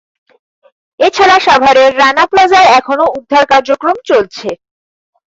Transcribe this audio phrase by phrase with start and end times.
[0.99, 4.49] এ ছাড়া সাভারের রানা প্লাজায় এখনো উদ্ধার কার্যক্রম চলছে।